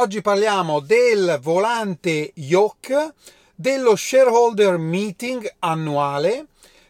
Oggi 0.00 0.22
parliamo 0.22 0.78
del 0.78 1.40
volante 1.42 2.30
Yoke, 2.36 3.14
dello 3.52 3.96
shareholder 3.96 4.78
meeting 4.78 5.56
annuale, 5.58 6.46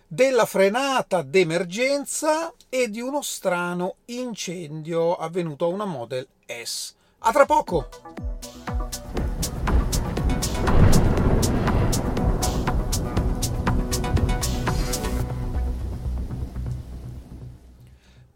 della 0.07 0.45
frenata 0.45 1.23
d'emergenza 1.23 2.53
e 2.69 2.91
di 2.91 3.01
uno 3.01 3.23
strano 3.23 3.95
incendio 4.05 5.17
avvenuto 5.17 5.65
a 5.65 5.69
una 5.69 5.87
Model 5.87 6.29
S. 6.47 6.93
A 7.21 7.33
tra 7.33 7.47
poco! 7.47 8.28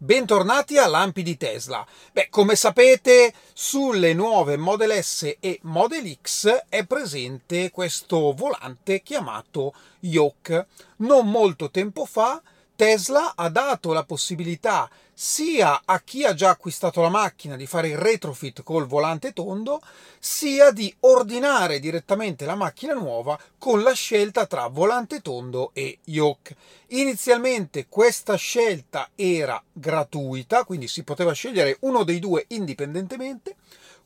Bentornati 0.03 0.77
a 0.77 0.85
Lampi 0.87 1.23
di 1.23 1.37
Tesla. 1.37 1.87
Beh, 2.11 2.27
come 2.29 2.57
sapete, 2.57 3.33
sulle 3.53 4.13
nuove 4.13 4.57
Model 4.57 5.01
S 5.01 5.37
e 5.39 5.59
Model 5.61 6.17
X 6.21 6.65
è 6.67 6.85
presente 6.85 7.71
questo 7.71 8.33
volante 8.33 9.01
chiamato 9.01 9.73
Yoke. 10.01 10.67
Non 10.97 11.31
molto 11.31 11.71
tempo 11.71 12.03
fa 12.03 12.41
Tesla 12.75 13.33
ha 13.35 13.49
dato 13.49 13.93
la 13.93 14.03
possibilità 14.03 14.89
sia 15.13 15.83
a 15.85 16.01
chi 16.01 16.25
ha 16.25 16.33
già 16.33 16.49
acquistato 16.49 17.01
la 17.01 17.09
macchina 17.09 17.55
di 17.55 17.67
fare 17.67 17.89
il 17.89 17.97
retrofit 17.97 18.63
col 18.63 18.87
volante 18.87 19.31
tondo, 19.31 19.79
sia 20.17 20.71
di 20.71 20.93
ordinare 21.01 21.79
direttamente 21.79 22.45
la 22.45 22.55
macchina 22.55 22.93
nuova 22.93 23.39
con 23.59 23.83
la 23.83 23.93
scelta 23.93 24.47
tra 24.47 24.65
volante 24.67 25.21
tondo 25.21 25.69
e 25.73 25.99
yoke. 26.05 26.55
Inizialmente 26.87 27.85
questa 27.87 28.35
scelta 28.35 29.09
era 29.13 29.61
gratuita, 29.71 30.63
quindi 30.63 30.87
si 30.87 31.03
poteva 31.03 31.31
scegliere 31.33 31.77
uno 31.81 32.03
dei 32.03 32.17
due 32.17 32.45
indipendentemente. 32.47 33.55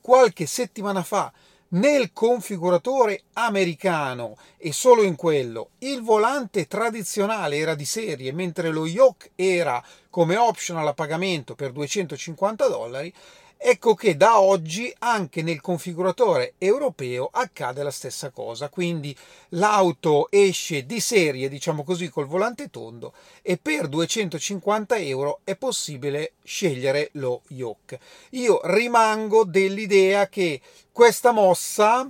Qualche 0.02 0.46
settimana 0.46 1.04
fa 1.04 1.32
nel 1.70 2.12
configuratore 2.14 3.24
americano 3.34 4.38
e 4.58 4.72
solo 4.72 5.04
in 5.04 5.16
quello. 5.16 5.72
Il 5.80 6.02
volante 6.02 6.68
tradizionale 6.68 7.58
era 7.58 7.76
di 7.76 7.86
serie 7.86 8.32
mentre 8.32 8.70
lo 8.70 8.86
yoke 8.86 9.32
era 9.36 9.84
come 10.10 10.38
optional 10.38 10.88
a 10.88 10.94
pagamento 10.94 11.56
per 11.56 11.72
250 11.72 12.68
dollari 12.68 13.14
Ecco 13.60 13.96
che 13.96 14.16
da 14.16 14.40
oggi 14.40 14.94
anche 15.00 15.42
nel 15.42 15.62
configuratore 15.62 16.54
europeo 16.60 17.28
accade 17.32 17.82
la 17.82 17.92
stessa 17.92 18.30
cosa, 18.30 18.70
quindi 18.70 19.16
l'auto 19.50 20.28
esce 20.30 20.86
di 20.86 21.00
serie, 21.00 21.50
diciamo 21.50 21.84
così, 21.84 22.10
col 22.10 22.28
volante 22.28 22.70
tondo 22.70 23.14
e 23.42 23.58
per 23.58 23.88
250 23.88 24.96
euro 24.98 25.40
è 25.44 25.56
possibile 25.56 26.34
scegliere 26.44 27.10
lo 27.14 27.42
yoke. 27.48 28.00
Io 28.32 28.62
rimango 28.64 29.44
dell'idea 29.44 30.30
che 30.30 30.62
questa 30.92 31.32
mossa 31.32 32.10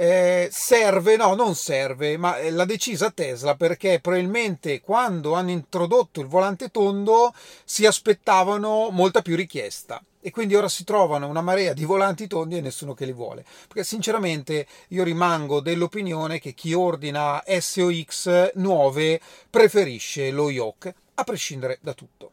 eh, 0.00 0.48
serve, 0.52 1.16
no, 1.16 1.34
non 1.34 1.56
serve, 1.56 2.16
ma 2.16 2.38
l'ha 2.50 2.64
decisa 2.64 3.10
Tesla 3.10 3.56
perché 3.56 3.98
probabilmente 3.98 4.80
quando 4.80 5.32
hanno 5.32 5.50
introdotto 5.50 6.20
il 6.20 6.28
volante 6.28 6.70
tondo 6.70 7.34
si 7.64 7.84
aspettavano 7.84 8.90
molta 8.92 9.22
più 9.22 9.34
richiesta 9.34 10.00
e 10.20 10.30
quindi 10.30 10.54
ora 10.54 10.68
si 10.68 10.84
trovano 10.84 11.26
una 11.26 11.40
marea 11.40 11.72
di 11.72 11.84
volanti 11.84 12.28
tondi 12.28 12.56
e 12.56 12.60
nessuno 12.60 12.94
che 12.94 13.06
li 13.06 13.12
vuole. 13.12 13.44
Perché 13.66 13.82
sinceramente 13.82 14.68
io 14.88 15.02
rimango 15.02 15.58
dell'opinione 15.58 16.38
che 16.38 16.54
chi 16.54 16.74
ordina 16.74 17.42
SOX 17.44 18.52
nuove 18.54 19.20
preferisce 19.50 20.30
lo 20.30 20.48
yoke, 20.48 20.94
a 21.14 21.24
prescindere 21.24 21.78
da 21.80 21.94
tutto. 21.94 22.30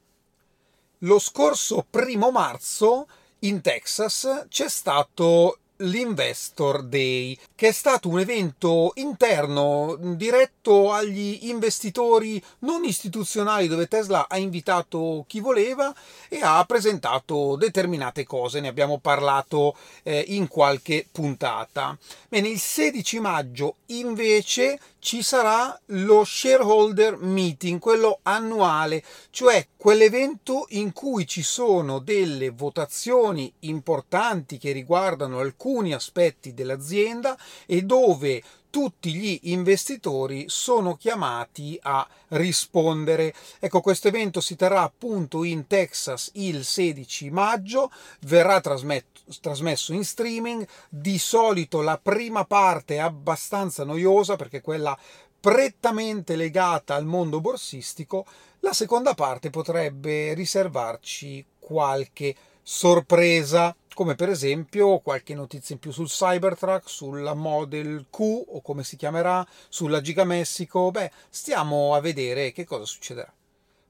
Lo 1.00 1.18
scorso 1.18 1.84
primo 1.90 2.30
marzo 2.30 3.08
in 3.40 3.62
Texas 3.62 4.46
c'è 4.50 4.70
stato 4.70 5.58
l'Investor 5.78 6.84
Day, 6.84 7.38
che 7.54 7.70
è 7.70 7.72
stato 7.72 8.08
un 8.08 8.20
evento 8.20 8.92
interno 8.96 9.98
diretto 10.00 10.92
agli 10.92 11.48
investitori 11.50 12.42
non 12.60 12.84
istituzionali 12.86 13.68
dove 13.68 13.88
Tesla 13.88 14.28
ha 14.30 14.38
invitato 14.38 15.26
chi 15.28 15.40
voleva 15.40 15.94
e 16.30 16.40
ha 16.42 16.64
presentato 16.66 17.56
determinate 17.58 18.24
cose, 18.26 18.62
ne 18.62 18.70
abbiamo 18.70 19.00
parlato 19.00 19.76
eh, 20.04 20.24
in 20.28 20.48
qualche 20.48 21.08
puntata. 21.12 21.98
Bene, 22.30 22.48
il 22.48 22.60
16 22.60 23.20
maggio 23.20 23.76
invece 23.88 24.80
ci 25.00 25.22
sarà 25.22 25.80
lo 25.88 26.24
shareholder 26.24 27.18
meeting, 27.18 27.80
quello 27.80 28.20
annuale, 28.24 29.04
cioè 29.30 29.68
quell'evento 29.78 30.66
in 30.70 30.94
cui 30.94 31.28
ci 31.28 31.44
sono 31.44 32.00
delle 32.00 32.50
votazioni 32.50 33.54
importanti 33.60 34.58
che 34.58 34.72
riguardano 34.72 35.38
alcuni 35.38 35.65
aspetti 35.94 36.54
dell'azienda 36.54 37.38
e 37.66 37.82
dove 37.82 38.44
tutti 38.70 39.14
gli 39.14 39.40
investitori 39.44 40.46
sono 40.50 40.96
chiamati 40.98 41.80
a 41.82 42.06
rispondere. 42.30 43.34
Ecco, 43.60 43.80
questo 43.80 44.10
evento 44.10 44.42
si 44.42 44.58
terrà 44.58 44.82
appunto 44.82 45.46
in 45.46 45.66
Texas 45.66 46.30
il 46.34 46.66
16 46.66 47.30
maggio, 47.30 47.90
verrà 48.22 48.60
trasmesso 48.60 49.94
in 49.94 50.04
streaming. 50.04 50.68
Di 50.90 51.18
solito 51.18 51.82
la 51.82 51.98
prima 51.98 52.44
parte 52.44 52.96
è 52.96 53.00
abbastanza 53.00 53.86
noiosa 53.86 54.36
perché 54.36 54.60
quella 54.60 54.98
prettamente 55.40 56.36
legata 56.36 56.96
al 56.96 57.06
mondo 57.06 57.40
borsistico, 57.40 58.26
la 58.60 58.74
seconda 58.74 59.14
parte 59.14 59.52
potrebbe 59.52 60.34
riservarci 60.34 61.46
qualche 61.60 62.36
sorpresa, 62.62 63.74
come 63.96 64.14
per 64.14 64.30
esempio 64.30 65.00
qualche 65.00 65.34
notizia 65.34 65.74
in 65.74 65.82
più 65.82 65.92
sul 65.92 66.10
Cybertruck, 66.10 66.88
sulla 66.88 67.34
Model 67.34 68.06
Q 68.12 68.20
o 68.20 68.62
come 68.62 68.84
si 68.84 68.98
chiamerà, 68.98 69.48
sulla 69.70 70.02
Giga 70.02 70.26
Messico. 70.26 70.92
Beh, 70.92 71.10
stiamo 71.30 71.96
a 71.96 72.02
vedere 72.02 72.52
che 72.52 72.66
cosa 72.66 72.86
succederà. 72.86 73.34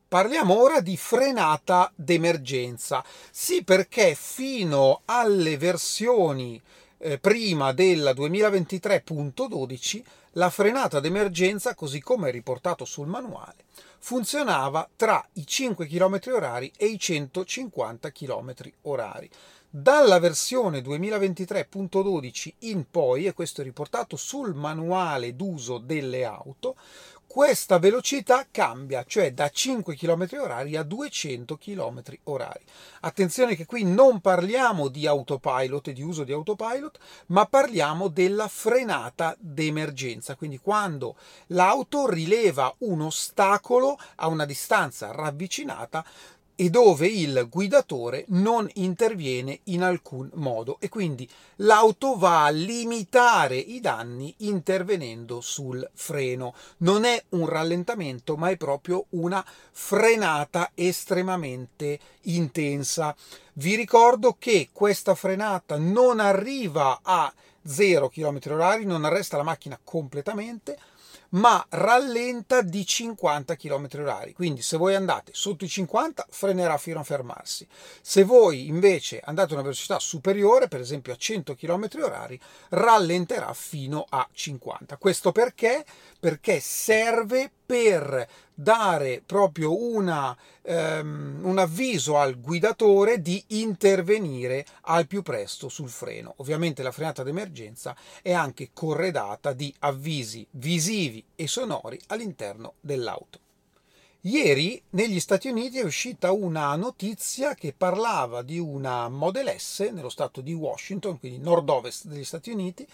Parliamo 0.08 0.62
ora 0.62 0.80
di 0.80 0.96
frenata 0.96 1.92
d'emergenza. 1.96 3.04
Sì, 3.32 3.64
perché 3.64 4.16
fino 4.16 5.02
alle 5.06 5.58
versioni 5.58 6.62
eh, 7.00 7.18
prima 7.18 7.74
della 7.74 8.12
2023.12 8.12 10.04
la 10.34 10.50
frenata 10.50 11.00
d'emergenza, 11.00 11.74
così 11.74 12.02
come 12.02 12.30
riportato 12.30 12.86
sul 12.86 13.08
manuale, 13.08 13.66
funzionava 14.00 14.88
tra 14.96 15.26
i 15.34 15.48
5 15.48 15.88
km 15.88 16.20
h 16.20 16.72
e 16.78 16.86
i 16.86 17.00
150 17.00 18.12
km 18.12 18.54
h. 18.82 19.30
Dalla 19.78 20.20
versione 20.20 20.80
2023.12 20.80 22.54
in 22.60 22.90
poi, 22.90 23.26
e 23.26 23.34
questo 23.34 23.60
è 23.60 23.64
riportato 23.66 24.16
sul 24.16 24.54
manuale 24.54 25.36
d'uso 25.36 25.80
delle 25.80 26.24
auto, 26.24 26.78
questa 27.28 27.78
velocità 27.80 28.48
cambia, 28.50 29.04
cioè 29.06 29.34
da 29.34 29.50
5 29.50 29.98
km 29.98 30.28
h 30.28 30.76
a 30.78 30.84
200 30.84 31.58
km 31.58 32.02
h. 32.24 32.60
Attenzione 33.02 33.58
che 33.58 33.66
qui 33.66 33.84
non 33.84 34.22
parliamo 34.22 34.88
di 34.88 35.06
autopilot 35.06 35.90
e 35.90 35.94
di 35.94 36.02
uso 36.02 36.24
di 36.24 36.32
autopilot, 36.32 36.98
ma 37.28 37.46
parliamo 37.46 38.08
della 38.08 38.48
frenata 38.48 39.36
d'emergenza, 39.38 40.38
quindi 40.38 40.58
quando 40.58 41.18
l'auto 41.48 42.10
rileva 42.10 42.74
un 42.78 43.02
ostacolo 43.02 43.98
a 44.16 44.28
una 44.28 44.46
distanza 44.46 45.12
ravvicinata 45.12 46.06
e 46.56 46.70
dove 46.70 47.08
il 47.08 47.48
guidatore 47.50 48.26
non 48.30 48.70
interviene 48.76 49.60
in 49.66 49.84
alcun 49.84 50.30
modo 50.36 50.78
e 50.80 50.90
quindi 50.90 51.30
l'auto 51.58 52.18
va 52.18 52.46
a 52.46 52.50
limitare 52.50 53.58
i 53.58 53.80
danni 53.80 54.34
intervenendo 54.40 55.42
sul 55.42 55.88
freno. 55.94 56.54
Non 56.78 57.04
è 57.04 57.22
un 57.30 57.48
rallentamento, 57.48 58.38
ma 58.38 58.50
è 58.50 58.58
proprio 58.58 59.06
una 59.10 59.46
frenata 59.72 60.72
estremamente 60.74 62.00
intensa. 62.24 63.16
Vi 63.54 63.76
ricordo 63.76 64.36
che 64.40 64.70
questa 64.72 65.16
frenata 65.16 65.78
non 65.78 66.20
arriva 66.20 67.00
a 67.02 67.32
0 67.68 68.10
km 68.10 68.38
h 68.38 68.86
non 68.86 69.06
arresta 69.06 69.38
la 69.38 69.44
macchina 69.44 69.80
completamente, 69.84 70.78
ma 71.32 71.66
rallenta 71.70 72.62
di 72.62 72.86
50 72.86 73.56
km 73.56 73.88
h 73.88 74.34
Quindi 74.34 74.62
se 74.62 74.78
voi 74.78 74.96
andate 74.96 75.32
sotto 75.34 75.66
i 75.66 75.68
50 75.68 76.28
frenerà 76.30 76.78
fino 76.78 77.00
a 77.00 77.04
fermarsi. 77.04 77.68
Se 78.02 78.24
voi 78.24 78.68
invece 78.68 79.22
andate 79.24 79.52
a 79.52 79.54
una 79.56 79.64
velocità 79.64 80.00
superiore, 80.00 80.68
per 80.68 80.80
esempio 80.80 81.14
a 81.14 81.18
100 81.18 81.56
km 81.56 81.88
h 81.88 82.38
rallenterà 82.70 83.54
fino 83.54 84.06
a 84.10 84.28
50. 84.32 84.98
Questo 84.98 85.32
perché? 85.32 85.86
Perché 86.20 86.60
serve 86.60 87.52
dare 88.54 89.22
proprio 89.26 89.76
una, 89.76 90.36
um, 90.62 91.40
un 91.44 91.58
avviso 91.58 92.18
al 92.18 92.40
guidatore 92.40 93.22
di 93.22 93.44
intervenire 93.48 94.66
al 94.82 95.08
più 95.08 95.22
presto 95.22 95.68
sul 95.68 95.90
freno. 95.90 96.34
Ovviamente 96.38 96.84
la 96.84 96.92
frenata 96.92 97.24
d'emergenza 97.24 97.96
è 98.22 98.32
anche 98.32 98.70
corredata 98.74 99.54
di 99.54 99.74
avvisi 99.80 100.46
visivi 100.52 101.24
e 101.36 101.48
sonori 101.48 102.00
all'interno 102.08 102.74
dell'auto. 102.80 103.40
Ieri 104.22 104.82
negli 104.92 105.20
Stati 105.20 105.50
Uniti 105.50 105.78
è 105.78 105.84
uscita 105.84 106.32
una 106.32 106.76
notizia 106.76 107.54
che 107.54 107.76
parlava 107.78 108.42
di 108.42 108.58
una 108.58 109.08
Model 109.08 109.54
S 109.56 109.88
nello 109.94 110.10
stato 110.10 110.42
di 110.42 110.52
Washington, 110.52 111.20
quindi 111.20 111.38
nord-ovest 111.38 112.08
degli 112.08 112.24
Stati 112.24 112.50
Uniti, 112.50 112.88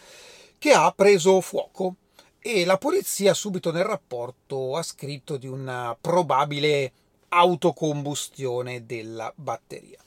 che 0.57 0.73
ha 0.73 0.91
preso 0.91 1.39
fuoco 1.39 1.95
e 2.41 2.65
la 2.65 2.77
polizia 2.77 3.35
subito 3.35 3.71
nel 3.71 3.83
rapporto 3.83 4.75
ha 4.75 4.81
scritto 4.81 5.37
di 5.37 5.47
una 5.47 5.95
probabile 5.99 6.91
autocombustione 7.29 8.85
della 8.85 9.31
batteria. 9.35 9.99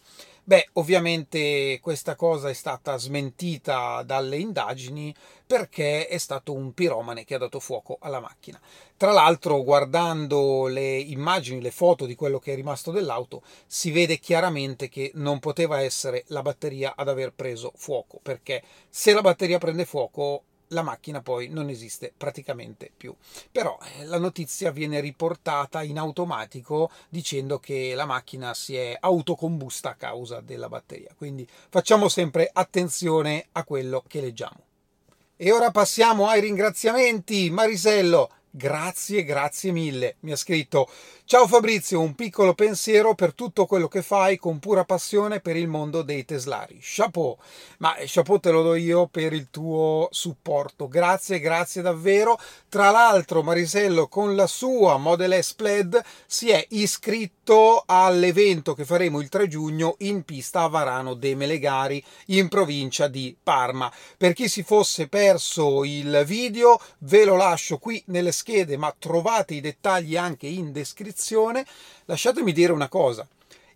Beh, 0.46 0.68
ovviamente 0.74 1.78
questa 1.80 2.16
cosa 2.16 2.50
è 2.50 2.52
stata 2.52 2.98
smentita 2.98 4.02
dalle 4.02 4.36
indagini 4.36 5.14
perché 5.46 6.06
è 6.06 6.18
stato 6.18 6.52
un 6.52 6.74
piromane 6.74 7.24
che 7.24 7.36
ha 7.36 7.38
dato 7.38 7.60
fuoco 7.60 7.96
alla 8.00 8.20
macchina. 8.20 8.60
Tra 8.96 9.12
l'altro, 9.12 9.62
guardando 9.62 10.66
le 10.66 10.98
immagini, 10.98 11.62
le 11.62 11.70
foto 11.70 12.04
di 12.04 12.14
quello 12.14 12.40
che 12.40 12.52
è 12.52 12.56
rimasto 12.56 12.90
dell'auto, 12.90 13.42
si 13.66 13.90
vede 13.90 14.18
chiaramente 14.18 14.90
che 14.90 15.12
non 15.14 15.38
poteva 15.38 15.80
essere 15.80 16.24
la 16.26 16.42
batteria 16.42 16.94
ad 16.94 17.08
aver 17.08 17.32
preso 17.32 17.72
fuoco, 17.74 18.18
perché 18.20 18.62
se 18.90 19.14
la 19.14 19.22
batteria 19.22 19.58
prende 19.58 19.86
fuoco 19.86 20.42
la 20.74 20.82
macchina 20.82 21.22
poi 21.22 21.48
non 21.48 21.70
esiste 21.70 22.12
praticamente 22.14 22.90
più. 22.94 23.14
Però 23.50 23.78
eh, 23.96 24.04
la 24.04 24.18
notizia 24.18 24.70
viene 24.70 25.00
riportata 25.00 25.82
in 25.82 25.98
automatico 25.98 26.90
dicendo 27.08 27.58
che 27.58 27.94
la 27.94 28.04
macchina 28.04 28.52
si 28.52 28.76
è 28.76 28.94
autocombusta 29.00 29.90
a 29.90 29.94
causa 29.94 30.40
della 30.40 30.68
batteria. 30.68 31.14
Quindi 31.16 31.48
facciamo 31.70 32.08
sempre 32.08 32.50
attenzione 32.52 33.46
a 33.52 33.64
quello 33.64 34.04
che 34.06 34.20
leggiamo. 34.20 34.62
E 35.36 35.50
ora 35.50 35.70
passiamo 35.70 36.28
ai 36.28 36.40
ringraziamenti. 36.40 37.50
Marisello, 37.50 38.30
Grazie, 38.56 39.24
grazie 39.24 39.72
mille. 39.72 40.14
Mi 40.20 40.30
ha 40.30 40.36
scritto: 40.36 40.88
Ciao 41.24 41.48
Fabrizio, 41.48 42.00
un 42.00 42.14
piccolo 42.14 42.54
pensiero 42.54 43.16
per 43.16 43.34
tutto 43.34 43.66
quello 43.66 43.88
che 43.88 44.00
fai 44.00 44.38
con 44.38 44.60
pura 44.60 44.84
passione 44.84 45.40
per 45.40 45.56
il 45.56 45.66
mondo 45.66 46.02
dei 46.02 46.24
teslari. 46.24 46.78
Chapeau, 46.80 47.36
ma 47.78 47.96
chapeau 48.06 48.38
te 48.38 48.52
lo 48.52 48.62
do 48.62 48.76
io 48.76 49.08
per 49.08 49.32
il 49.32 49.48
tuo 49.50 50.06
supporto. 50.12 50.86
Grazie, 50.86 51.40
grazie 51.40 51.82
davvero. 51.82 52.38
Tra 52.68 52.92
l'altro, 52.92 53.42
Marisello 53.42 54.06
con 54.06 54.36
la 54.36 54.46
sua 54.46 54.98
Model 54.98 55.42
S 55.42 55.54
Plaid 55.54 56.00
si 56.24 56.50
è 56.50 56.64
iscritto 56.68 57.43
all'evento 57.86 58.74
che 58.74 58.84
faremo 58.84 59.20
il 59.20 59.28
3 59.28 59.48
giugno 59.48 59.96
in 59.98 60.22
pista 60.22 60.62
a 60.62 60.68
Varano 60.68 61.14
de 61.14 61.34
Melegari 61.34 62.02
in 62.26 62.48
provincia 62.48 63.06
di 63.06 63.36
Parma. 63.40 63.92
Per 64.16 64.32
chi 64.32 64.48
si 64.48 64.62
fosse 64.62 65.08
perso 65.08 65.84
il 65.84 66.22
video, 66.26 66.80
ve 67.00 67.24
lo 67.24 67.36
lascio 67.36 67.76
qui 67.76 68.02
nelle 68.06 68.32
schede, 68.32 68.76
ma 68.76 68.94
trovate 68.98 69.54
i 69.54 69.60
dettagli 69.60 70.16
anche 70.16 70.46
in 70.46 70.72
descrizione, 70.72 71.66
lasciatemi 72.06 72.52
dire 72.52 72.72
una 72.72 72.88
cosa. 72.88 73.26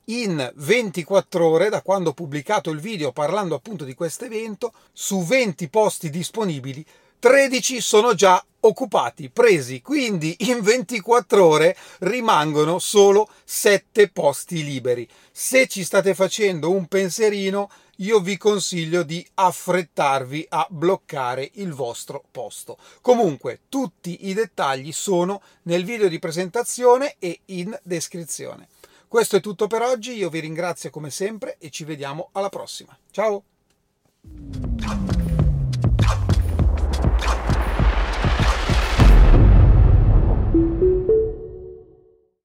In 0.04 0.50
24 0.54 1.46
ore, 1.46 1.68
da 1.68 1.82
quando 1.82 2.10
ho 2.10 2.14
pubblicato 2.14 2.70
il 2.70 2.80
video 2.80 3.12
parlando 3.12 3.54
appunto 3.54 3.84
di 3.84 3.94
questo 3.94 4.24
evento, 4.24 4.72
su 4.92 5.22
20 5.22 5.68
posti 5.68 6.08
disponibili, 6.08 6.82
13 7.18 7.80
sono 7.80 8.14
già 8.14 8.42
occupati, 8.68 9.30
presi, 9.30 9.82
quindi 9.82 10.36
in 10.40 10.60
24 10.60 11.44
ore 11.44 11.76
rimangono 12.00 12.78
solo 12.78 13.28
7 13.44 14.08
posti 14.10 14.64
liberi. 14.64 15.08
Se 15.32 15.66
ci 15.66 15.84
state 15.84 16.14
facendo 16.14 16.70
un 16.70 16.86
pensierino, 16.86 17.70
io 17.96 18.20
vi 18.20 18.36
consiglio 18.36 19.02
di 19.02 19.26
affrettarvi 19.34 20.46
a 20.50 20.66
bloccare 20.70 21.50
il 21.54 21.72
vostro 21.72 22.22
posto. 22.30 22.78
Comunque, 23.00 23.60
tutti 23.68 24.28
i 24.28 24.34
dettagli 24.34 24.92
sono 24.92 25.42
nel 25.62 25.84
video 25.84 26.08
di 26.08 26.18
presentazione 26.18 27.16
e 27.18 27.40
in 27.46 27.76
descrizione. 27.82 28.68
Questo 29.08 29.36
è 29.36 29.40
tutto 29.40 29.66
per 29.66 29.82
oggi, 29.82 30.12
io 30.12 30.28
vi 30.28 30.40
ringrazio 30.40 30.90
come 30.90 31.10
sempre 31.10 31.56
e 31.58 31.70
ci 31.70 31.84
vediamo 31.84 32.28
alla 32.32 32.50
prossima. 32.50 32.96
Ciao! 33.10 33.42